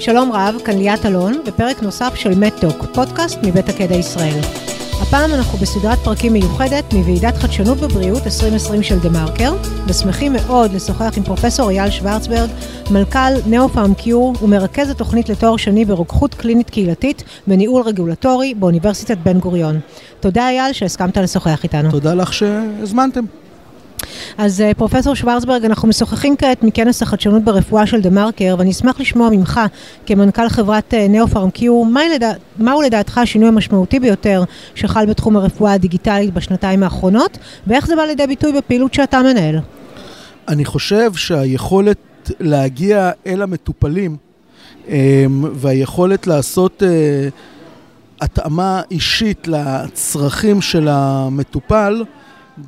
שלום 0.00 0.32
רב, 0.32 0.54
כאן 0.64 0.78
ליאת 0.78 1.06
אלון, 1.06 1.32
בפרק 1.46 1.82
נוסף 1.82 2.14
של 2.14 2.34
מדטוק, 2.38 2.84
פודקאסט 2.94 3.38
מבית 3.42 3.68
הקדע 3.68 3.94
ישראל. 3.94 4.40
הפעם 5.02 5.30
אנחנו 5.34 5.58
בסדרת 5.58 5.98
פרקים 5.98 6.32
מיוחדת 6.32 6.92
מוועידת 6.92 7.36
חדשנות 7.36 7.78
בבריאות 7.78 8.22
2020 8.26 8.82
של 8.82 8.98
דה 8.98 9.08
מרקר, 9.08 9.52
ושמחים 9.86 10.32
מאוד 10.32 10.72
לשוחח 10.72 11.12
עם 11.16 11.22
פרופסור 11.22 11.70
אייל 11.70 11.90
שוורצברג, 11.90 12.50
מנכ"ל 12.90 13.32
נאופארם 13.46 13.94
קיור 13.94 14.34
ומרכז 14.42 14.90
התוכנית 14.90 15.28
לתואר 15.28 15.56
שני 15.56 15.84
ברוקחות 15.84 16.34
קלינית 16.34 16.70
קהילתית 16.70 17.22
וניהול 17.48 17.82
רגולטורי 17.82 18.54
באוניברסיטת 18.54 19.18
בן 19.18 19.38
גוריון. 19.38 19.80
תודה 20.20 20.48
אייל 20.48 20.72
שהסכמת 20.72 21.16
לשוחח 21.16 21.64
איתנו. 21.64 21.90
תודה 21.90 22.14
לך 22.14 22.32
שהזמנתם. 22.32 23.24
אז 24.38 24.60
אה, 24.60 24.74
פרופסור 24.74 25.14
שוורצברג, 25.14 25.64
אנחנו 25.64 25.88
משוחחים 25.88 26.36
כעת 26.36 26.62
מכנס 26.62 27.02
החדשנות 27.02 27.44
ברפואה 27.44 27.86
של 27.86 28.00
דה 28.00 28.10
מרקר, 28.10 28.54
ואני 28.58 28.70
אשמח 28.70 29.00
לשמוע 29.00 29.30
ממך, 29.30 29.60
כמנכ"ל 30.06 30.48
חברת 30.48 30.94
אה, 30.94 31.06
נאופארם 31.08 31.50
קיור, 31.50 31.86
מהו 32.58 32.82
לדעתך 32.82 33.18
השינוי 33.18 33.48
המשמעותי 33.48 34.00
ביותר 34.00 34.44
שחל 34.74 35.06
בתחום 35.06 35.36
הרפואה 35.36 35.72
הדיגיטלית 35.72 36.34
בשנתיים 36.34 36.82
האחרונות, 36.82 37.38
ואיך 37.66 37.86
זה 37.86 37.96
בא 37.96 38.02
לידי 38.02 38.26
ביטוי 38.26 38.52
בפעילות 38.52 38.94
שאתה 38.94 39.20
מנהל? 39.22 39.58
אני 40.48 40.64
חושב 40.64 41.14
שהיכולת 41.14 42.30
להגיע 42.40 43.10
אל 43.26 43.42
המטופלים 43.42 44.16
אמ, 44.88 45.44
והיכולת 45.54 46.26
לעשות 46.26 46.82
אה, 46.82 47.28
התאמה 48.20 48.82
אישית 48.90 49.48
לצרכים 49.48 50.62
של 50.62 50.88
המטופל, 50.90 52.04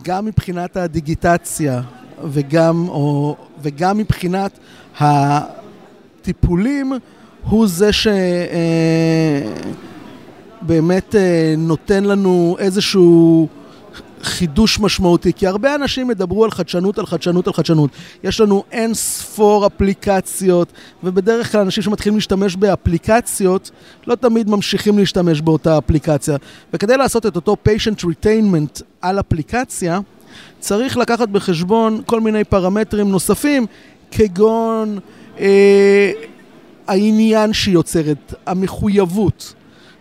גם 0.03 0.25
מבחינת 0.25 0.77
הדיגיטציה 0.77 1.83
וגם, 2.25 2.89
או, 2.89 3.37
וגם 3.63 3.99
מבחינת 3.99 4.59
הטיפולים, 5.01 6.93
הוא 7.45 7.67
זה 7.67 7.91
שבאמת 10.63 11.15
אה, 11.15 11.21
אה, 11.21 11.55
נותן 11.59 12.05
לנו 12.05 12.57
איזשהו 12.59 13.49
חידוש 14.23 14.80
משמעותי, 14.80 15.32
כי 15.32 15.46
הרבה 15.46 15.74
אנשים 15.74 16.10
ידברו 16.10 16.45
על 16.45 16.51
חדשנות, 16.51 16.98
על 16.98 17.06
חדשנות, 17.06 17.46
על 17.46 17.52
חדשנות. 17.52 17.90
יש 18.24 18.40
לנו 18.40 18.65
אין 18.73 18.95
ספור 18.95 19.66
אפליקציות, 19.66 20.73
ובדרך 21.04 21.52
כלל 21.52 21.60
אנשים 21.60 21.82
שמתחילים 21.82 22.16
להשתמש 22.16 22.56
באפליקציות, 22.56 23.70
לא 24.06 24.15
תמיד 24.15 24.50
ממשיכים 24.50 24.98
להשתמש 24.98 25.40
באותה 25.40 25.78
אפליקציה. 25.78 26.37
וכדי 26.74 26.96
לעשות 26.96 27.26
את 27.26 27.37
אותו 27.37 27.56
patient 27.68 28.04
retainment 28.04 28.82
על 29.00 29.20
אפליקציה, 29.20 30.00
צריך 30.60 30.96
לקחת 30.96 31.28
בחשבון 31.28 32.02
כל 32.06 32.20
מיני 32.20 32.45
פרמטרים 32.45 33.09
נוספים, 33.09 33.66
כגון 34.10 34.98
אה, 35.40 36.12
העניין 36.87 37.52
שהיא 37.52 37.74
יוצרת, 37.74 38.34
המחויבות. 38.46 39.54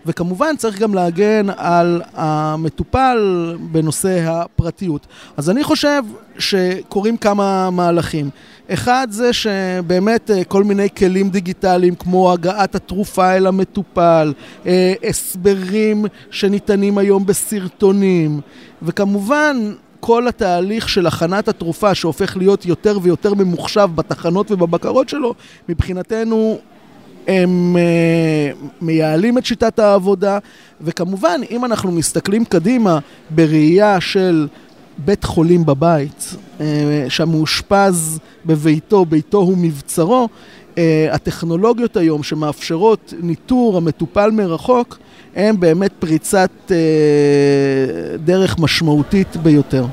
וכמובן 0.05 0.55
צריך 0.57 0.79
גם 0.79 0.93
להגן 0.93 1.47
על 1.57 2.01
המטופל 2.13 3.55
בנושא 3.71 4.23
הפרטיות. 4.27 5.07
אז 5.37 5.49
אני 5.49 5.63
חושב 5.63 6.03
שקורים 6.37 7.17
כמה 7.17 7.69
מהלכים. 7.69 8.29
אחד 8.73 9.07
זה 9.11 9.33
שבאמת 9.33 10.31
אה, 10.31 10.43
כל 10.43 10.63
מיני 10.63 10.87
כלים 10.97 11.29
דיגיטליים 11.29 11.95
כמו 11.95 12.31
הגעת 12.31 12.75
התרופה 12.75 13.31
אל 13.31 13.47
המטופל, 13.47 14.33
אה, 14.65 14.93
הסברים 15.09 16.05
שניתנים 16.31 16.97
היום 16.97 17.25
בסרטונים, 17.25 18.41
וכמובן 18.81 19.57
כל 19.99 20.27
התהליך 20.27 20.89
של 20.89 21.07
הכנת 21.07 21.47
התרופה 21.47 21.95
שהופך 21.95 22.37
להיות 22.37 22.65
יותר 22.65 22.97
ויותר 23.01 23.33
ממוחשב 23.33 23.89
בתחנות 23.95 24.51
ובבקרות 24.51 25.09
שלו, 25.09 25.33
מבחינתנו 25.69 26.59
הם 27.27 27.75
uh, 27.75 28.67
מייעלים 28.81 29.37
את 29.37 29.45
שיטת 29.45 29.79
העבודה, 29.79 30.39
וכמובן, 30.81 31.41
אם 31.51 31.65
אנחנו 31.65 31.91
מסתכלים 31.91 32.45
קדימה 32.45 32.99
בראייה 33.29 34.01
של 34.01 34.47
בית 34.97 35.23
חולים 35.23 35.65
בבית, 35.65 36.35
uh, 36.57 36.61
שהמאושפז 37.09 38.19
בביתו, 38.45 39.05
ביתו 39.05 39.37
הוא 39.37 39.57
מבצרו, 39.57 40.27
uh, 40.75 40.77
הטכנולוגיות 41.11 41.97
היום 41.97 42.23
שמאפשרות 42.23 43.13
ניטור 43.21 43.77
המטופל 43.77 44.31
מרחוק, 44.31 44.99
הן 45.35 45.59
באמת 45.59 45.91
פריצת 45.99 46.51
uh, 46.67 46.71
דרך 48.25 48.59
משמעותית 48.59 49.37
ביותר. 49.37 49.85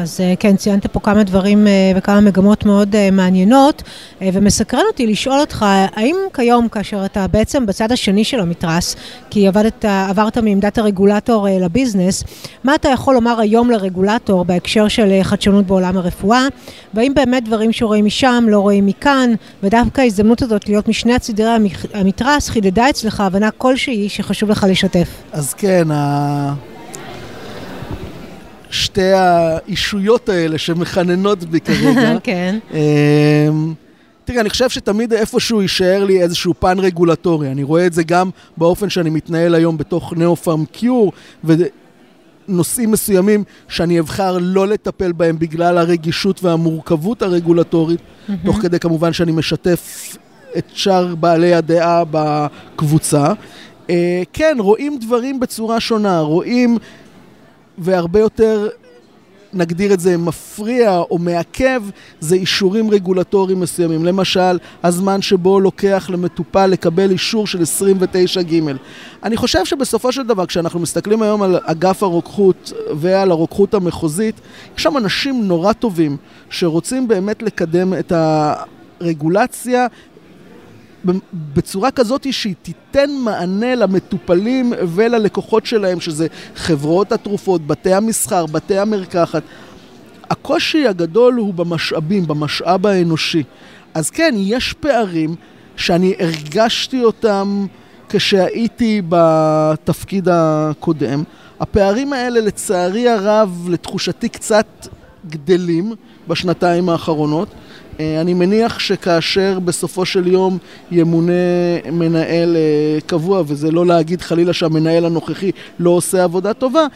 אז 0.00 0.20
אה, 0.20 0.34
כן, 0.38 0.56
ציינת 0.56 0.86
פה 0.86 1.00
כמה 1.00 1.22
דברים 1.22 1.66
אה, 1.66 1.92
וכמה 1.96 2.20
מגמות 2.20 2.66
מאוד 2.66 2.96
אה, 2.96 3.10
מעניינות, 3.10 3.82
ומסקרן 4.20 4.82
אותי 4.90 5.06
לשאול 5.06 5.40
אותך, 5.40 5.66
האם 5.96 6.16
כיום, 6.34 6.68
כאשר 6.68 7.04
אתה 7.04 7.26
בעצם 7.26 7.66
בצד 7.66 7.92
השני 7.92 8.24
של 8.24 8.40
המתרס, 8.40 8.96
כי 9.30 9.48
עבדת, 9.48 9.84
עברת 9.84 10.38
מעמדת 10.38 10.78
הרגולטור 10.78 11.46
לביזנס, 11.60 12.24
מה 12.64 12.74
אתה 12.74 12.88
יכול 12.88 13.14
לומר 13.14 13.40
היום 13.40 13.70
לרגולטור 13.70 14.44
בהקשר 14.44 14.88
של 14.88 15.22
חדשנות 15.22 15.66
בעולם 15.66 15.96
הרפואה, 15.96 16.46
והאם 16.94 17.14
באמת 17.14 17.44
דברים 17.44 17.72
שרואים 17.72 18.04
משם 18.04 18.44
לא 18.48 18.60
רואים 18.60 18.86
מכאן, 18.86 19.34
ודווקא 19.62 20.00
ההזדמנות 20.00 20.42
הזאת 20.42 20.68
להיות 20.68 20.88
משני 20.88 21.14
הצידי 21.14 21.44
המתרס 21.94 22.48
חידדה 22.48 22.90
אצלך 22.90 23.20
הבנה 23.20 23.50
כלשהי 23.50 24.08
שחשוב 24.08 24.50
לך 24.50 24.66
לשתף. 24.68 25.08
אז 25.32 25.54
כן. 25.54 25.88
שתי 28.70 29.12
האישויות 29.12 30.28
האלה 30.28 30.58
שמחננות 30.58 31.44
בי 31.44 31.60
כרגע. 31.60 32.16
כן. 32.22 32.58
אמ, 32.74 33.74
תראה, 34.24 34.40
אני 34.40 34.50
חושב 34.50 34.68
שתמיד 34.68 35.12
איפשהו 35.12 35.62
יישאר 35.62 36.04
לי 36.04 36.22
איזשהו 36.22 36.54
פן 36.58 36.78
רגולטורי. 36.78 37.50
אני 37.50 37.62
רואה 37.62 37.86
את 37.86 37.92
זה 37.92 38.02
גם 38.02 38.30
באופן 38.56 38.90
שאני 38.90 39.10
מתנהל 39.10 39.54
היום 39.54 39.76
בתוך 39.78 40.12
נאו-פארם 40.16 40.64
קיור, 40.64 41.12
ונושאים 41.44 42.90
מסוימים 42.90 43.44
שאני 43.68 44.00
אבחר 44.00 44.38
לא 44.40 44.66
לטפל 44.66 45.12
בהם 45.12 45.38
בגלל 45.38 45.78
הרגישות 45.78 46.44
והמורכבות 46.44 47.22
הרגולטורית, 47.22 48.00
תוך 48.44 48.56
כדי 48.62 48.78
כמובן 48.78 49.12
שאני 49.12 49.32
משתף 49.32 50.16
את 50.58 50.64
שאר 50.74 51.14
בעלי 51.14 51.54
הדעה 51.54 52.02
בקבוצה. 52.10 53.32
אה, 53.90 54.22
כן, 54.32 54.56
רואים 54.58 54.98
דברים 54.98 55.40
בצורה 55.40 55.80
שונה, 55.80 56.20
רואים 56.20 56.78
והרבה 57.78 58.20
יותר, 58.20 58.68
נגדיר 59.52 59.94
את 59.94 60.00
זה, 60.00 60.16
מפריע 60.16 60.98
או 61.10 61.18
מעכב, 61.18 61.82
זה 62.20 62.34
אישורים 62.34 62.90
רגולטוריים 62.90 63.60
מסוימים. 63.60 64.04
למשל, 64.04 64.58
הזמן 64.82 65.22
שבו 65.22 65.60
לוקח 65.60 66.10
למטופל 66.12 66.66
לקבל 66.66 67.10
אישור 67.10 67.46
של 67.46 67.62
29ג. 67.62 68.52
אני 69.22 69.36
חושב 69.36 69.64
שבסופו 69.64 70.12
של 70.12 70.26
דבר, 70.26 70.46
כשאנחנו 70.46 70.80
מסתכלים 70.80 71.22
היום 71.22 71.42
על 71.42 71.58
אגף 71.64 72.02
הרוקחות 72.02 72.72
ועל 72.96 73.30
הרוקחות 73.30 73.74
המחוזית, 73.74 74.40
יש 74.76 74.82
שם 74.82 74.96
אנשים 74.96 75.44
נורא 75.44 75.72
טובים 75.72 76.16
שרוצים 76.50 77.08
באמת 77.08 77.42
לקדם 77.42 77.94
את 77.94 78.12
הרגולציה 79.00 79.86
בצורה 81.54 81.90
כזאת 81.90 82.32
שהיא 82.32 82.54
תיתן 82.62 83.10
מענה 83.24 83.74
למטופלים 83.74 84.72
וללקוחות 84.94 85.66
שלהם, 85.66 86.00
שזה 86.00 86.26
חברות 86.56 87.12
התרופות, 87.12 87.66
בתי 87.66 87.94
המסחר, 87.94 88.46
בתי 88.46 88.78
המרקחת. 88.78 89.42
הקושי 90.30 90.88
הגדול 90.88 91.34
הוא 91.34 91.54
במשאבים, 91.54 92.26
במשאב 92.26 92.86
האנושי. 92.86 93.42
אז 93.94 94.10
כן, 94.10 94.34
יש 94.38 94.72
פערים 94.72 95.34
שאני 95.76 96.14
הרגשתי 96.18 97.04
אותם 97.04 97.66
כשהייתי 98.08 99.02
בתפקיד 99.08 100.28
הקודם. 100.32 101.22
הפערים 101.60 102.12
האלה, 102.12 102.40
לצערי 102.40 103.08
הרב, 103.08 103.66
לתחושתי 103.70 104.28
קצת 104.28 104.66
גדלים 105.26 105.92
בשנתיים 106.28 106.88
האחרונות. 106.88 107.48
אה, 108.00 108.20
אני 108.20 108.34
מניח 108.34 108.78
שכאשר 108.78 109.58
בסופו 109.64 110.04
של 110.04 110.26
יום 110.26 110.58
ימונה 110.90 111.32
מנהל 111.92 112.56
אה, 112.56 113.00
קבוע, 113.06 113.42
וזה 113.46 113.70
לא 113.70 113.86
להגיד 113.86 114.20
חלילה 114.20 114.52
שהמנהל 114.52 115.04
הנוכחי 115.04 115.50
לא 115.78 115.90
עושה 115.90 116.24
עבודה 116.24 116.54
טובה, 116.54 116.86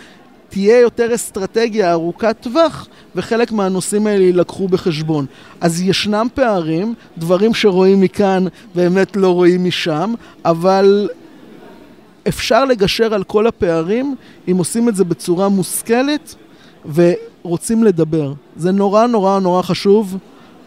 תהיה 0.48 0.80
יותר 0.80 1.14
אסטרטגיה 1.14 1.92
ארוכת 1.92 2.36
טווח, 2.40 2.88
וחלק 3.16 3.52
מהנושאים 3.52 4.06
האלה 4.06 4.22
יילקחו 4.24 4.68
בחשבון. 4.68 5.26
אז 5.60 5.82
ישנם 5.82 6.26
פערים, 6.34 6.94
דברים 7.18 7.54
שרואים 7.54 8.00
מכאן 8.00 8.44
באמת 8.74 9.16
לא 9.16 9.28
רואים 9.28 9.64
משם, 9.64 10.14
אבל 10.44 11.08
אפשר 12.28 12.64
לגשר 12.64 13.14
על 13.14 13.24
כל 13.24 13.46
הפערים 13.46 14.14
אם 14.50 14.56
עושים 14.56 14.88
את 14.88 14.96
זה 14.96 15.04
בצורה 15.04 15.48
מושכלת 15.48 16.34
ורוצים 16.94 17.84
לדבר. 17.84 18.32
זה 18.56 18.72
נורא 18.72 19.06
נורא 19.06 19.38
נורא 19.38 19.62
חשוב. 19.62 20.16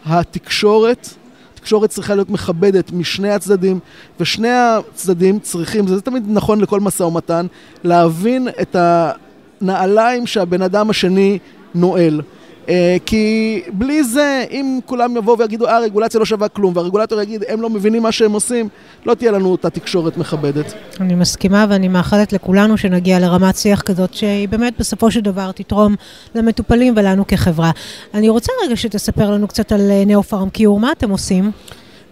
התקשורת, 0.08 1.08
התקשורת 1.54 1.90
צריכה 1.90 2.14
להיות 2.14 2.30
מכבדת 2.30 2.92
משני 2.92 3.30
הצדדים, 3.30 3.78
ושני 4.20 4.48
הצדדים 4.50 5.38
צריכים, 5.38 5.86
זה 5.86 6.00
תמיד 6.00 6.24
נכון 6.28 6.60
לכל 6.60 6.80
משא 6.80 7.02
ומתן, 7.02 7.46
להבין 7.84 8.48
את 8.60 8.76
הנעליים 8.78 10.26
שהבן 10.26 10.62
אדם 10.62 10.90
השני 10.90 11.38
נועל. 11.74 12.20
אה, 12.68 12.96
כי 13.06 13.62
בלי 13.72 14.04
זה, 14.04 14.44
אם 14.50 14.78
כולם 14.86 15.16
יבואו 15.16 15.38
ויגידו, 15.38 15.66
אה, 15.66 15.76
הרגולציה 15.76 16.20
לא 16.20 16.26
שווה 16.26 16.48
כלום, 16.48 16.76
והרגולטור 16.76 17.20
יגיד, 17.20 17.44
הם 17.48 17.62
לא 17.62 17.70
מבינים 17.70 18.02
מה 18.02 18.12
שהם 18.12 18.32
עושים, 18.32 18.68
לא 19.06 19.14
תהיה 19.14 19.32
לנו 19.32 19.48
אותה 19.50 19.70
תקשורת 19.70 20.16
מכבדת. 20.16 20.74
אני 21.00 21.14
מסכימה 21.14 21.66
ואני 21.68 21.88
מאחלת 21.88 22.32
לכולנו 22.32 22.76
שנגיע 22.76 23.18
לרמת 23.18 23.56
שיח 23.56 23.82
כזאת, 23.82 24.14
שהיא 24.14 24.48
באמת 24.48 24.74
בסופו 24.78 25.10
של 25.10 25.20
דבר 25.20 25.52
תתרום 25.52 25.94
למטופלים 26.34 26.94
ולנו 26.96 27.26
כחברה. 27.26 27.70
אני 28.14 28.28
רוצה 28.28 28.52
רגע 28.64 28.76
שתספר 28.76 29.30
לנו 29.30 29.48
קצת 29.48 29.72
על 29.72 29.80
נאו-פארם 30.06 30.50
קיור, 30.50 30.80
מה 30.80 30.92
אתם 30.92 31.10
עושים? 31.10 31.50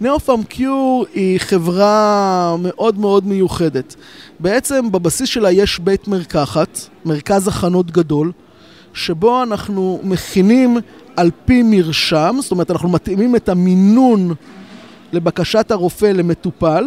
נאו-פארם 0.01 0.43
קיור 0.43 1.05
היא 1.13 1.39
חברה 1.39 2.55
מאוד 2.59 2.99
מאוד 2.99 3.27
מיוחדת. 3.27 3.95
בעצם 4.39 4.91
בבסיס 4.91 5.29
שלה 5.29 5.51
יש 5.51 5.79
בית 5.79 6.07
מרקחת, 6.07 6.79
מרכז 7.05 7.47
הכנות 7.47 7.91
גדול, 7.91 8.31
שבו 8.93 9.43
אנחנו 9.43 9.99
מכינים 10.03 10.77
על 11.15 11.31
פי 11.45 11.63
מרשם, 11.63 12.35
זאת 12.41 12.51
אומרת 12.51 12.71
אנחנו 12.71 12.89
מתאימים 12.89 13.35
את 13.35 13.49
המינון 13.49 14.33
לבקשת 15.13 15.71
הרופא 15.71 16.05
למטופל, 16.05 16.83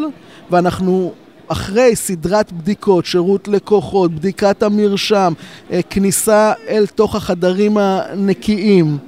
ואנחנו 0.51 1.13
אחרי 1.53 1.97
סדרת 1.97 2.53
בדיקות, 2.53 3.07
שירות 3.07 3.49
לקוחות, 3.49 4.15
בדיקת 4.15 4.63
המרשם, 4.63 5.33
אה, 5.73 5.81
כניסה 5.91 6.53
אל 6.69 6.87
תוך 6.87 7.15
החדרים 7.15 7.77
הנקיים, 7.79 8.99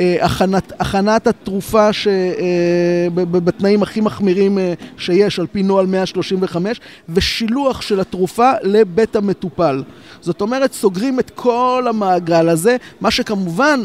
אה, 0.00 0.16
הכנת, 0.20 0.72
הכנת 0.80 1.26
התרופה 1.26 1.92
ש, 1.92 2.08
אה, 2.08 3.08
בתנאים 3.14 3.82
הכי 3.82 4.00
מחמירים 4.00 4.58
שיש 4.98 5.38
על 5.38 5.46
פי 5.52 5.62
נוהל 5.62 5.86
135 5.86 6.80
ושילוח 7.08 7.80
של 7.80 8.00
התרופה 8.00 8.50
לבית 8.62 9.16
המטופל. 9.16 9.82
זאת 10.20 10.40
אומרת, 10.40 10.72
סוגרים 10.72 11.20
את 11.20 11.30
כל 11.34 11.86
המעגל 11.88 12.48
הזה, 12.48 12.76
מה 13.00 13.10
שכמובן 13.10 13.80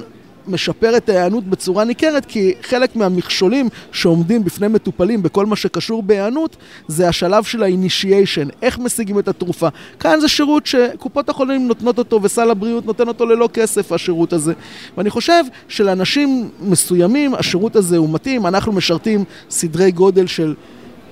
משפר 0.48 0.98
את 0.98 1.10
ההיענות 1.10 1.44
בצורה 1.44 1.84
ניכרת, 1.84 2.26
כי 2.26 2.54
חלק 2.62 2.96
מהמכשולים 2.96 3.70
שעומדים 3.92 4.44
בפני 4.44 4.68
מטופלים 4.68 5.24
בכל 5.24 5.46
מה 5.46 5.56
שקשור 5.56 6.04
בהיענות, 6.04 6.56
זה 6.88 7.08
השלב 7.10 7.44
של 7.44 7.64
ה-initiation, 7.64 8.50
איך 8.62 8.80
משיגים 8.80 9.20
את 9.20 9.28
התרופה. 9.28 9.68
כאן 10.00 10.20
זה 10.20 10.28
שירות 10.28 10.66
שקופות 10.66 11.30
החולים 11.30 11.68
נותנות 11.68 11.98
אותו 11.98 12.20
וסל 12.24 12.52
הבריאות 12.52 12.86
נותן 12.86 13.08
אותו 13.08 13.26
ללא 13.26 13.50
כסף, 13.54 13.92
השירות 13.92 14.34
הזה. 14.34 14.54
ואני 14.98 15.10
חושב 15.10 15.44
שלאנשים 15.68 16.50
מסוימים 16.62 17.36
השירות 17.36 17.76
הזה 17.76 17.98
הוא 17.98 18.10
מתאים, 18.14 18.48
אנחנו 18.48 18.72
משרתים 18.72 19.24
סדרי 19.50 19.92
גודל 19.92 20.28
של 20.28 20.56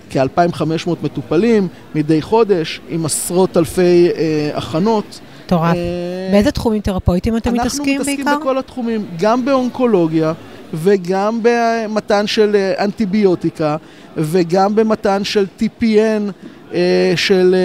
כ-2,500 0.10 0.90
מטופלים 1.04 1.68
מדי 1.96 2.22
חודש, 2.22 2.82
עם 2.90 3.06
עשרות 3.06 3.58
אלפי 3.58 4.10
אה, 4.16 4.52
הכנות. 4.54 5.20
מטורף. 5.52 5.76
אה, 5.76 6.30
באיזה 6.32 6.52
תחומים 6.52 6.82
תרפויטיים 6.82 7.38
אתם 7.38 7.54
מתעסקים 7.54 7.84
בעיקר? 7.86 8.02
אנחנו 8.02 8.14
מתעסקים 8.14 8.40
בכל 8.42 8.58
התחומים, 8.58 9.06
גם 9.20 9.46
באונקולוגיה 9.46 10.34
וגם 10.74 11.40
במתן 11.42 12.28
של 12.28 12.56
אה, 12.56 12.84
אנטיביוטיקה 12.84 13.78
וגם 14.18 14.76
במתן 14.76 15.24
של 15.24 15.46
TPN. 15.60 16.32
אה, 16.74 17.14
של 17.16 17.56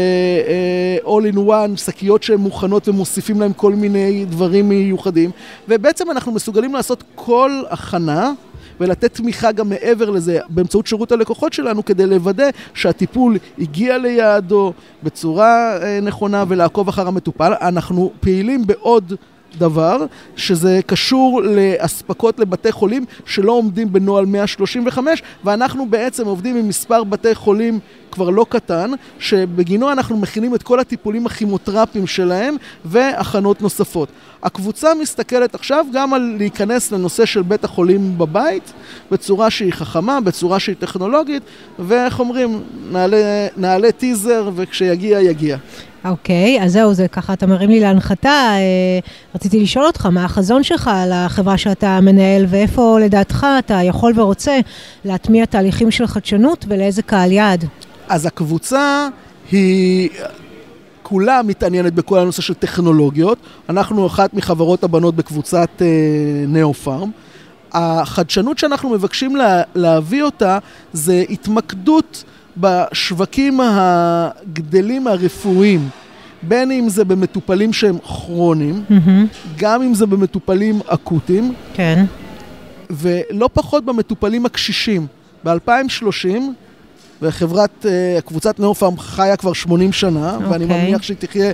All 1.04 1.34
in 1.34 1.36
One, 1.36 1.76
שקיות 1.76 2.22
שהן 2.22 2.38
מוכנות 2.38 2.88
ומוסיפים 2.88 3.40
להן 3.40 3.52
כל 3.56 3.74
מיני 3.74 4.24
דברים 4.24 4.68
מיוחדים 4.68 5.30
ובעצם 5.68 6.10
אנחנו 6.10 6.32
מסוגלים 6.32 6.74
לעשות 6.74 7.04
כל 7.14 7.62
הכנה 7.70 8.32
ולתת 8.80 9.14
תמיכה 9.14 9.52
גם 9.52 9.68
מעבר 9.68 10.10
לזה 10.10 10.38
באמצעות 10.48 10.86
שירות 10.86 11.12
הלקוחות 11.12 11.52
שלנו 11.52 11.84
כדי 11.84 12.06
לוודא 12.06 12.50
שהטיפול 12.74 13.36
הגיע 13.58 13.98
ליעדו 13.98 14.72
בצורה 15.02 15.82
אה, 15.82 16.00
נכונה 16.02 16.44
ולעקוב 16.48 16.88
אחר 16.88 17.08
המטופל. 17.08 17.52
אנחנו 17.60 18.12
פעילים 18.20 18.66
בעוד 18.66 19.12
דבר, 19.58 20.06
שזה 20.36 20.80
קשור 20.86 21.42
לאספקות 21.42 22.38
לבתי 22.38 22.72
חולים 22.72 23.04
שלא 23.26 23.52
עומדים 23.52 23.92
בנוהל 23.92 24.24
135, 24.24 25.22
ואנחנו 25.44 25.86
בעצם 25.90 26.26
עובדים 26.26 26.56
עם 26.56 26.68
מספר 26.68 27.04
בתי 27.04 27.34
חולים 27.34 27.80
כבר 28.10 28.30
לא 28.30 28.46
קטן, 28.48 28.90
שבגינו 29.18 29.92
אנחנו 29.92 30.16
מכינים 30.16 30.54
את 30.54 30.62
כל 30.62 30.80
הטיפולים 30.80 31.26
הכימותרפיים 31.26 32.06
שלהם 32.06 32.56
והכנות 32.84 33.62
נוספות. 33.62 34.08
הקבוצה 34.42 34.94
מסתכלת 34.94 35.54
עכשיו 35.54 35.86
גם 35.92 36.14
על 36.14 36.34
להיכנס 36.38 36.92
לנושא 36.92 37.24
של 37.24 37.42
בית 37.42 37.64
החולים 37.64 38.18
בבית, 38.18 38.72
בצורה 39.10 39.50
שהיא 39.50 39.72
חכמה, 39.72 40.20
בצורה 40.20 40.60
שהיא 40.60 40.76
טכנולוגית, 40.78 41.42
ואיך 41.78 42.20
אומרים, 42.20 42.62
נעלה, 42.90 43.46
נעלה 43.56 43.92
טיזר 43.92 44.50
וכשיגיע, 44.54 45.20
יגיע. 45.20 45.56
אוקיי, 46.08 46.62
אז 46.62 46.72
זהו, 46.72 46.94
זה 46.94 47.08
ככה, 47.08 47.32
אתה 47.32 47.46
מרים 47.46 47.70
לי 47.70 47.80
להנחתה. 47.80 48.28
אה, 48.28 48.58
רציתי 49.34 49.60
לשאול 49.60 49.86
אותך, 49.86 50.06
מה 50.06 50.24
החזון 50.24 50.62
שלך 50.62 50.90
על 50.92 51.12
החברה 51.12 51.58
שאתה 51.58 52.00
מנהל, 52.00 52.44
ואיפה 52.48 52.98
לדעתך 53.00 53.46
אתה 53.58 53.74
יכול 53.82 54.12
ורוצה 54.16 54.58
להטמיע 55.04 55.44
תהליכים 55.44 55.90
של 55.90 56.06
חדשנות 56.06 56.64
ולאיזה 56.68 57.02
קהל 57.02 57.32
יעד? 57.32 57.64
אז 58.08 58.26
הקבוצה 58.26 59.08
היא... 59.50 60.10
כולה 61.08 61.40
מתעניינת 61.42 61.94
בכל 61.94 62.18
הנושא 62.18 62.42
של 62.42 62.54
טכנולוגיות. 62.54 63.38
אנחנו 63.68 64.06
אחת 64.06 64.34
מחברות 64.34 64.84
הבנות 64.84 65.16
בקבוצת 65.16 65.68
אה, 65.80 65.86
נאו-פארם. 66.48 67.10
החדשנות 67.72 68.58
שאנחנו 68.58 68.90
מבקשים 68.90 69.36
לה, 69.36 69.62
להביא 69.74 70.22
אותה 70.22 70.58
זה 70.92 71.24
התמקדות 71.30 72.24
בשווקים 72.56 73.60
הגדלים 73.62 75.06
הרפואיים, 75.06 75.88
בין 76.42 76.70
אם 76.70 76.88
זה 76.88 77.04
במטופלים 77.04 77.72
שהם 77.72 77.98
כרוניים, 77.98 78.84
mm-hmm. 78.90 79.38
גם 79.56 79.82
אם 79.82 79.94
זה 79.94 80.06
במטופלים 80.06 80.80
אקוטיים, 80.86 81.54
כן. 81.74 82.04
ולא 82.90 83.48
פחות 83.52 83.84
במטופלים 83.84 84.46
הקשישים. 84.46 85.06
ב-2030, 85.44 86.28
וחברת, 87.22 87.86
uh, 87.86 88.20
קבוצת 88.22 88.60
נאופארם 88.60 88.98
חיה 88.98 89.36
כבר 89.36 89.52
80 89.52 89.92
שנה, 89.92 90.36
okay. 90.36 90.42
ואני 90.50 90.64
אוקיי. 90.64 90.82
מניח 90.84 91.02
שהיא 91.02 91.16
תחיה 91.20 91.52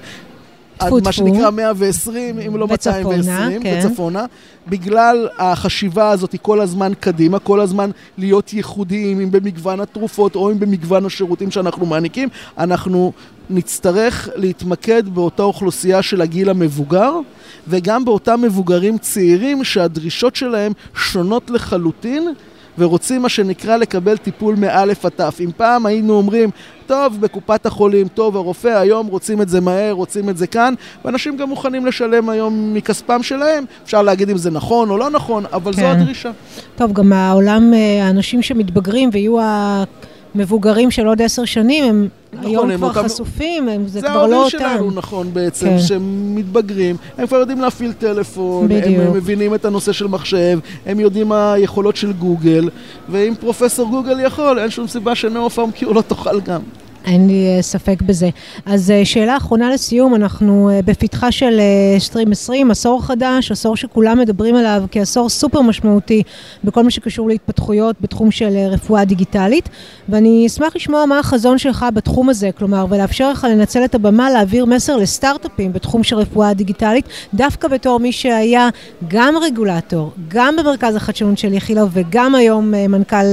עד 0.78 0.92
מה 1.04 1.12
שנקרא 1.12 1.50
120, 1.50 2.38
אם 2.38 2.56
לא 2.56 2.68
220, 2.68 3.62
כן. 3.62 3.80
וצפונה, 3.86 4.24
בגלל 4.68 5.28
החשיבה 5.38 6.10
הזאת 6.10 6.34
כל 6.42 6.60
הזמן 6.60 6.92
קדימה, 7.00 7.38
כל 7.38 7.60
הזמן 7.60 7.90
להיות 8.18 8.52
ייחודיים, 8.52 9.20
אם 9.20 9.30
במגוון 9.30 9.80
התרופות 9.80 10.36
או 10.36 10.50
אם 10.50 10.60
במגוון 10.60 11.06
השירותים 11.06 11.50
שאנחנו 11.50 11.86
מעניקים, 11.86 12.28
אנחנו 12.58 13.12
נצטרך 13.50 14.28
להתמקד 14.36 15.08
באותה 15.08 15.42
אוכלוסייה 15.42 16.02
של 16.02 16.20
הגיל 16.20 16.50
המבוגר, 16.50 17.12
וגם 17.68 18.04
באותם 18.04 18.40
מבוגרים 18.42 18.98
צעירים 18.98 19.64
שהדרישות 19.64 20.36
שלהם 20.36 20.72
שונות 20.94 21.50
לחלוטין. 21.50 22.32
ורוצים 22.78 23.22
מה 23.22 23.28
שנקרא 23.28 23.76
לקבל 23.76 24.16
טיפול 24.16 24.54
מאלף 24.54 25.04
עד 25.04 25.12
תף. 25.16 25.36
אם 25.40 25.50
פעם 25.56 25.86
היינו 25.86 26.14
אומרים, 26.14 26.50
טוב, 26.92 27.20
בקופת 27.20 27.66
החולים, 27.66 28.08
טוב, 28.08 28.36
הרופא, 28.36 28.68
היום 28.68 29.06
רוצים 29.06 29.42
את 29.42 29.48
זה 29.48 29.60
מהר, 29.60 29.92
רוצים 29.92 30.28
את 30.28 30.36
זה 30.36 30.46
כאן, 30.46 30.74
ואנשים 31.04 31.36
גם 31.36 31.48
מוכנים 31.48 31.86
לשלם 31.86 32.28
היום 32.28 32.74
מכספם 32.74 33.22
שלהם. 33.22 33.64
אפשר 33.84 34.02
להגיד 34.02 34.30
אם 34.30 34.36
זה 34.36 34.50
נכון 34.50 34.90
או 34.90 34.98
לא 34.98 35.10
נכון, 35.10 35.44
אבל 35.52 35.72
כן. 35.72 35.80
זו 35.80 35.86
הדרישה. 35.86 36.30
טוב, 36.76 36.92
גם 36.92 37.12
העולם, 37.12 37.74
אה, 37.74 38.06
האנשים 38.06 38.42
שמתבגרים 38.42 39.10
ויהיו 39.12 39.40
ה... 39.40 39.84
מבוגרים 40.34 40.90
של 40.90 41.06
עוד 41.06 41.22
עשר 41.22 41.44
שנים, 41.44 41.84
הם 41.84 42.08
נכון, 42.32 42.46
היום 42.46 42.70
הם 42.70 42.76
כבר 42.76 42.88
אותם... 42.88 43.02
חשופים, 43.02 43.68
הם, 43.68 43.86
זה, 43.86 44.00
זה 44.00 44.06
כבר 44.06 44.26
לא 44.26 44.44
אותם. 44.44 44.58
זה 44.58 44.66
ההורים 44.66 44.78
שלנו, 44.78 44.90
נכון, 44.90 45.34
בעצם, 45.34 45.66
כן. 45.66 45.78
שהם 45.78 46.34
מתבגרים, 46.34 46.96
הם 47.18 47.26
כבר 47.26 47.36
יודעים 47.36 47.60
להפעיל 47.60 47.92
טלפון, 47.92 48.68
בדיוק. 48.68 49.00
הם, 49.00 49.06
הם 49.06 49.12
מבינים 49.12 49.54
את 49.54 49.64
הנושא 49.64 49.92
של 49.92 50.06
מחשב, 50.06 50.58
הם 50.86 51.00
יודעים 51.00 51.28
מה 51.28 51.52
היכולות 51.52 51.96
של 51.96 52.12
גוגל, 52.12 52.68
ואם 53.08 53.34
פרופסור 53.40 53.90
גוגל 53.90 54.20
יכול, 54.20 54.58
אין 54.58 54.70
שום 54.70 54.86
סיבה 54.86 55.14
שנאו 55.14 55.50
פארם 55.50 55.70
קיור 55.70 55.94
לא 55.94 56.00
תוכל 56.00 56.40
גם. 56.40 56.60
אין 57.04 57.26
לי 57.26 57.56
אה, 57.56 57.62
ספק 57.62 58.02
בזה. 58.02 58.30
אז 58.66 58.90
אה, 58.90 59.04
שאלה 59.04 59.36
אחרונה 59.36 59.70
לסיום, 59.70 60.14
אנחנו 60.14 60.70
אה, 60.70 60.80
בפתחה 60.84 61.32
של 61.32 61.60
2020, 61.94 62.70
עשור 62.70 63.04
חדש, 63.04 63.52
עשור 63.52 63.76
שכולם 63.76 64.18
מדברים 64.18 64.54
עליו 64.54 64.84
כעשור 64.90 65.28
סופר 65.28 65.60
משמעותי 65.60 66.22
בכל 66.64 66.82
מה 66.82 66.90
שקשור 66.90 67.28
להתפתחויות 67.28 67.96
בתחום 68.00 68.30
של 68.30 68.56
רפואה 68.70 69.04
דיגיטלית, 69.04 69.68
ואני 70.08 70.46
אשמח 70.46 70.76
לשמוע 70.76 71.06
מה 71.06 71.18
החזון 71.18 71.58
שלך 71.58 71.86
בתחום 71.94 72.28
הזה, 72.28 72.50
כלומר, 72.58 72.86
ולאפשר 72.88 73.30
לך 73.30 73.46
לנצל 73.50 73.84
את 73.84 73.94
הבמה 73.94 74.30
להעביר 74.30 74.64
מסר 74.66 74.96
לסטארט-אפים 74.96 75.72
בתחום 75.72 76.02
של 76.02 76.16
רפואה 76.16 76.54
דיגיטלית, 76.54 77.08
דווקא 77.34 77.68
בתור 77.68 78.00
מי 78.00 78.12
שהיה 78.12 78.68
גם 79.08 79.34
רגולטור, 79.42 80.12
גם 80.28 80.56
במרכז 80.56 80.96
החדשנות 80.96 81.38
של 81.38 81.52
יחילוב 81.52 81.90
וגם 81.92 82.34
היום 82.34 82.70
מנכ"ל 82.70 83.26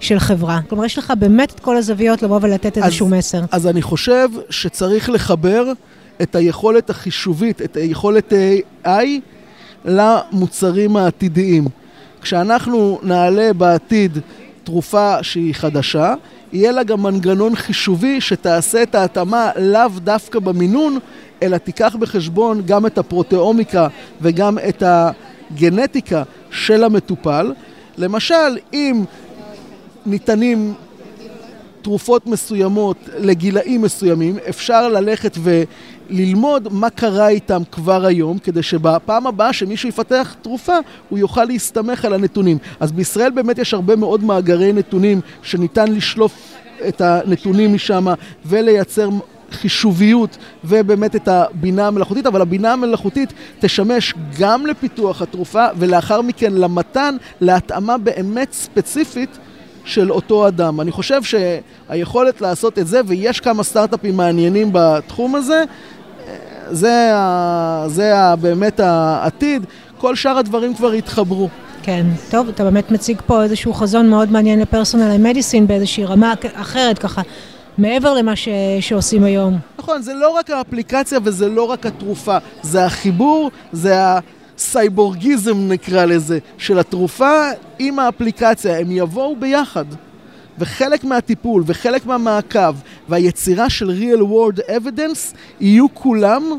של 0.00 0.18
חברה. 0.18 0.60
כלומר, 0.68 0.84
יש 0.84 0.98
לך 0.98 1.12
באמת 1.18 1.50
את 1.54 1.60
כל 1.60 1.76
הזוויות 1.76 2.22
לבוא 2.22 2.38
ולתת 2.42 2.78
את 2.78 2.82
איזשהו 2.88 3.08
מסר. 3.08 3.40
אז 3.50 3.66
אני 3.66 3.82
חושב 3.82 4.28
שצריך 4.50 5.10
לחבר 5.10 5.72
את 6.22 6.34
היכולת 6.34 6.90
החישובית, 6.90 7.62
את 7.62 7.76
היכולת 7.76 8.32
AI 8.86 9.04
למוצרים 9.84 10.96
העתידיים. 10.96 11.64
כשאנחנו 12.22 12.98
נעלה 13.02 13.52
בעתיד 13.52 14.18
תרופה 14.64 15.22
שהיא 15.22 15.54
חדשה, 15.54 16.14
יהיה 16.52 16.72
לה 16.72 16.82
גם 16.82 17.02
מנגנון 17.02 17.54
חישובי 17.54 18.20
שתעשה 18.20 18.82
את 18.82 18.94
ההתאמה 18.94 19.50
לאו 19.56 19.88
דווקא 19.98 20.38
במינון, 20.38 20.98
אלא 21.42 21.56
תיקח 21.56 21.96
בחשבון 21.98 22.62
גם 22.66 22.86
את 22.86 22.98
הפרוטאומיקה 22.98 23.88
וגם 24.20 24.58
את 24.68 24.82
הגנטיקה 24.86 26.22
של 26.50 26.84
המטופל. 26.84 27.52
למשל, 27.98 28.58
אם 28.72 29.04
ניתנים 30.06 30.74
תרופות 31.88 32.26
מסוימות 32.26 32.96
לגילאים 33.18 33.82
מסוימים, 33.82 34.36
אפשר 34.48 34.88
ללכת 34.88 35.38
וללמוד 35.42 36.68
מה 36.72 36.90
קרה 36.90 37.28
איתם 37.28 37.62
כבר 37.72 38.06
היום, 38.06 38.38
כדי 38.38 38.62
שבפעם 38.62 39.26
הבאה 39.26 39.52
שמישהו 39.52 39.88
יפתח 39.88 40.34
תרופה, 40.42 40.76
הוא 41.08 41.18
יוכל 41.18 41.44
להסתמך 41.44 42.04
על 42.04 42.12
הנתונים. 42.14 42.58
אז 42.80 42.92
בישראל 42.92 43.30
באמת 43.30 43.58
יש 43.58 43.74
הרבה 43.74 43.96
מאוד 43.96 44.24
מאגרי 44.24 44.72
נתונים 44.72 45.20
שניתן 45.42 45.92
לשלוף 45.92 46.52
את 46.88 47.00
הנתונים 47.00 47.74
משם 47.74 48.06
ולייצר 48.46 49.08
חישוביות 49.50 50.36
ובאמת 50.64 51.16
את 51.16 51.28
הבינה 51.28 51.86
המלאכותית, 51.86 52.26
אבל 52.26 52.40
הבינה 52.40 52.72
המלאכותית 52.72 53.32
תשמש 53.60 54.14
גם 54.38 54.66
לפיתוח 54.66 55.22
התרופה 55.22 55.66
ולאחר 55.78 56.22
מכן 56.22 56.52
למתן, 56.52 57.16
להתאמה 57.40 57.98
באמת 57.98 58.52
ספציפית 58.52 59.38
של 59.88 60.12
אותו 60.12 60.48
אדם. 60.48 60.80
אני 60.80 60.90
חושב 60.90 61.20
שהיכולת 61.22 62.40
לעשות 62.40 62.78
את 62.78 62.86
זה, 62.86 63.00
ויש 63.06 63.40
כמה 63.40 63.62
סטארט-אפים 63.62 64.16
מעניינים 64.16 64.70
בתחום 64.72 65.34
הזה, 65.34 65.64
זה, 66.70 67.12
זה 67.86 68.12
באמת 68.40 68.80
העתיד. 68.80 69.64
כל 69.98 70.16
שאר 70.16 70.38
הדברים 70.38 70.74
כבר 70.74 70.92
התחברו. 70.92 71.48
כן, 71.82 72.06
טוב, 72.30 72.48
אתה 72.48 72.64
באמת 72.64 72.90
מציג 72.90 73.20
פה 73.26 73.42
איזשהו 73.42 73.74
חזון 73.74 74.10
מאוד 74.10 74.32
מעניין 74.32 74.60
לפרסונל 74.60 75.16
מדיסין 75.18 75.66
באיזושהי 75.66 76.04
רמה 76.04 76.34
אחרת, 76.54 76.98
ככה, 76.98 77.22
מעבר 77.78 78.14
למה 78.14 78.36
ש... 78.36 78.48
שעושים 78.80 79.24
היום. 79.24 79.58
נכון, 79.78 80.02
זה 80.02 80.14
לא 80.14 80.30
רק 80.30 80.50
האפליקציה 80.50 81.18
וזה 81.24 81.48
לא 81.48 81.62
רק 81.62 81.86
התרופה, 81.86 82.36
זה 82.62 82.84
החיבור, 82.84 83.50
זה 83.72 84.04
ה... 84.04 84.18
סייבורגיזם 84.58 85.68
נקרא 85.68 86.04
לזה, 86.04 86.38
של 86.58 86.78
התרופה 86.78 87.32
עם 87.78 87.98
האפליקציה, 87.98 88.78
הם 88.78 88.90
יבואו 88.90 89.36
ביחד. 89.36 89.84
וחלק 90.58 91.04
מהטיפול 91.04 91.62
וחלק 91.66 92.06
מהמעקב 92.06 92.74
והיצירה 93.08 93.70
של 93.70 93.90
real 93.90 94.20
world 94.20 94.60
evidence 94.60 95.36
יהיו 95.60 95.86
כולם 95.94 96.52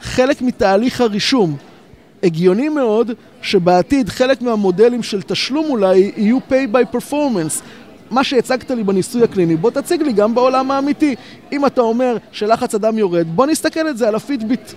חלק 0.00 0.42
מתהליך 0.42 1.00
הרישום. 1.00 1.56
הגיוני 2.22 2.68
מאוד 2.68 3.10
שבעתיד 3.42 4.08
חלק 4.08 4.42
מהמודלים 4.42 5.02
של 5.02 5.22
תשלום 5.22 5.66
אולי 5.68 6.12
יהיו 6.16 6.38
pay 6.38 6.74
by 6.74 6.96
performance. 6.96 7.62
מה 8.10 8.24
שהצגת 8.24 8.70
לי 8.70 8.84
בניסוי 8.84 9.24
הקליני, 9.24 9.56
בוא 9.56 9.70
תציג 9.70 10.02
לי 10.02 10.12
גם 10.12 10.34
בעולם 10.34 10.70
האמיתי. 10.70 11.14
אם 11.52 11.66
אתה 11.66 11.80
אומר 11.80 12.16
שלחץ 12.32 12.74
הדם 12.74 12.98
יורד, 12.98 13.26
בוא 13.34 13.46
נסתכל 13.46 13.88
את 13.88 13.98
זה 13.98 14.08
על 14.08 14.14
הפידביט. 14.14 14.72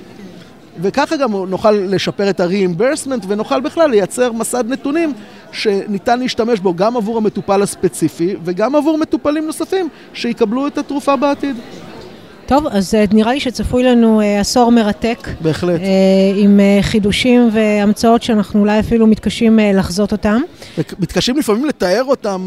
וככה 0.82 1.15
גם 1.18 1.32
נוכל 1.36 1.72
לשפר 1.72 2.30
את 2.30 2.39
ה-reimbursement 2.39 3.25
ונוכל 3.27 3.62
בכלל 3.62 3.89
לייצר 3.89 4.32
מסד 4.32 4.63
נתונים 4.70 5.13
שניתן 5.51 6.20
להשתמש 6.20 6.60
בו 6.60 6.74
גם 6.74 6.98
עבור 6.98 7.18
המטופל 7.18 7.62
הספציפי 7.62 8.36
וגם 8.44 8.75
עבור 8.75 8.98
מטופלים 8.98 9.46
נוספים 9.46 9.89
שיקבלו 10.13 10.68
את 10.68 10.77
התרופה 10.77 11.15
בעתיד. 11.15 11.56
טוב, 12.46 12.68
אז 12.68 12.96
אה, 12.96 13.06
נראה 13.12 13.34
לי 13.34 13.40
שצפוי 13.40 13.84
לנו 13.84 14.22
אה, 14.22 14.40
עשור 14.40 14.72
מרתק. 14.72 15.28
בהחלט. 15.42 15.80
אה, 15.82 15.88
עם 16.36 16.60
חידושים 16.82 17.50
והמצאות 17.54 18.24
שאנחנו 18.24 18.60
אולי 18.60 18.80
אפילו 18.80 19.08
מתקשים 19.08 19.60
לחזות 19.74 20.12
אותם. 20.12 20.42
מתקשים 21.00 21.38
לפעמים 21.38 21.66
לתאר 21.66 22.04
אותם 22.08 22.42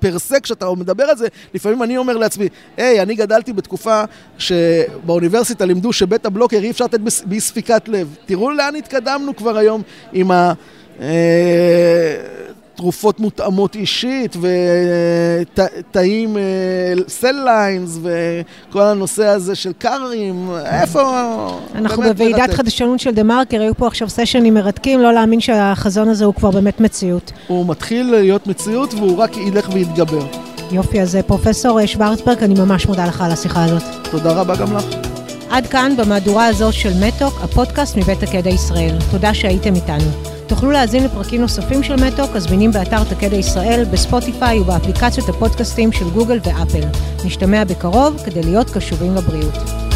פר 0.00 0.18
סה, 0.18 0.40
כשאתה 0.40 0.66
מדבר 0.76 1.04
על 1.04 1.16
זה, 1.16 1.28
לפעמים 1.54 1.82
אני 1.82 1.96
אומר 1.96 2.16
לעצמי, 2.16 2.48
היי, 2.76 3.02
אני 3.02 3.14
גדלתי 3.14 3.52
בתקופה 3.52 4.02
שבאוניברסיטה 4.38 5.64
לימדו 5.64 5.92
שבית 5.92 6.26
הבלוקר 6.26 6.56
אי 6.56 6.70
אפשר 6.70 6.84
לתת 6.84 7.00
באי 7.24 7.40
ספיקת 7.40 7.88
לב. 7.88 8.14
תראו 8.26 8.50
לאן 8.50 8.76
התקדמנו 8.76 9.36
כבר 9.36 9.56
היום 9.56 9.82
עם 10.12 10.30
ה... 10.30 10.52
תרופות 12.80 13.20
מותאמות 13.20 13.76
אישית 13.76 14.36
ותאים, 15.90 16.36
סל 17.08 17.36
ליינס 17.44 17.98
וכל 18.02 18.82
הנושא 18.82 19.26
הזה 19.26 19.54
של 19.54 19.72
קארים, 19.72 20.50
איפה... 20.64 21.02
אנחנו 21.74 22.02
בוועידת 22.02 22.54
חדשנות 22.54 23.00
של 23.00 23.10
דה 23.10 23.22
מרקר, 23.22 23.60
היו 23.60 23.74
פה 23.74 23.86
עכשיו 23.86 24.08
סשנים 24.08 24.54
מרתקים, 24.54 25.00
לא 25.00 25.12
להאמין 25.12 25.40
שהחזון 25.40 26.08
הזה 26.08 26.24
הוא 26.24 26.34
כבר 26.34 26.50
באמת 26.50 26.80
מציאות. 26.80 27.32
הוא 27.46 27.66
מתחיל 27.66 28.10
להיות 28.10 28.46
מציאות 28.46 28.94
והוא 28.94 29.16
רק 29.16 29.36
ילך 29.36 29.68
ויתגבר. 29.72 30.26
יופי, 30.72 31.00
אז 31.00 31.18
פרופסור 31.26 31.86
שוורצברג, 31.86 32.42
אני 32.42 32.54
ממש 32.54 32.86
מודה 32.86 33.06
לך 33.06 33.20
על 33.20 33.30
השיחה 33.30 33.64
הזאת. 33.64 33.82
תודה 34.10 34.32
רבה 34.32 34.56
גם 34.56 34.76
לך. 34.76 34.84
עד 35.50 35.66
כאן 35.66 35.92
במהדורה 35.96 36.46
הזו 36.46 36.72
של 36.72 36.92
מתוק, 37.00 37.34
הפודקאסט 37.42 37.96
מבית 37.96 38.22
הקדע 38.22 38.50
ישראל. 38.50 38.96
תודה 39.10 39.34
שהייתם 39.34 39.74
איתנו. 39.74 40.29
תוכלו 40.50 40.70
להאזין 40.70 41.04
לפרקים 41.04 41.40
נוספים 41.40 41.82
של 41.82 41.96
מתוק, 41.96 42.36
הזמינים 42.36 42.72
באתר 42.72 43.04
תקדע 43.04 43.36
ישראל, 43.36 43.84
בספוטיפיי 43.92 44.60
ובאפליקציות 44.60 45.28
הפודקאסטים 45.28 45.92
של 45.92 46.10
גוגל 46.10 46.38
ואפל. 46.44 46.86
נשתמע 47.24 47.64
בקרוב 47.64 48.22
כדי 48.24 48.42
להיות 48.42 48.70
קשובים 48.70 49.14
לבריאות. 49.14 49.89